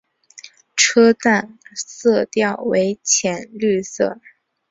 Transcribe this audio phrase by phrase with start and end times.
[0.75, 4.19] 车站色调为浅绿色。